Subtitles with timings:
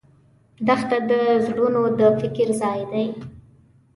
[0.67, 1.11] دښته د
[1.45, 3.05] زړونو د فکر ځای دی.